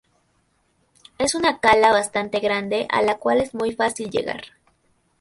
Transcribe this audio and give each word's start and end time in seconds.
Es 1.19 1.35
una 1.35 1.59
cala 1.59 1.91
bastante 1.91 2.39
grande 2.39 2.79
y 2.79 2.87
a 2.89 3.03
la 3.03 3.19
cual 3.19 3.39
es 3.39 3.53
muy 3.53 3.71
fácil 3.73 4.09
llegar. 4.09 4.41